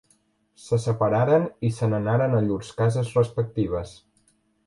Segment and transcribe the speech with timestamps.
[0.61, 3.93] Se separaren i se n'anaren a llurs cases respectives.